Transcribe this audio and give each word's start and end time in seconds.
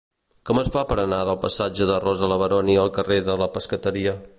Com 0.49 0.59
es 0.61 0.71
fa 0.75 0.83
per 0.93 0.97
anar 1.03 1.19
del 1.29 1.39
passatge 1.45 1.89
de 1.91 2.01
Rosa 2.07 2.31
Leveroni 2.33 2.79
al 2.87 2.93
carrer 2.97 3.23
de 3.31 3.41
la 3.45 3.55
Pescateria? 3.59 4.21